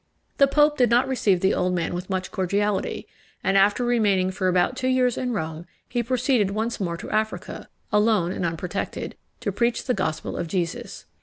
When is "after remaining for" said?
3.55-4.47